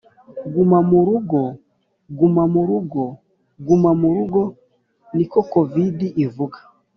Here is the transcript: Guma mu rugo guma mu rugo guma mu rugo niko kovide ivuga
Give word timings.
Guma 0.53 0.79
mu 0.89 0.99
rugo 1.07 1.41
guma 2.17 2.43
mu 2.53 2.61
rugo 2.69 3.03
guma 3.65 3.91
mu 4.01 4.09
rugo 4.15 4.41
niko 5.15 5.39
kovide 5.51 6.07
ivuga 6.25 6.57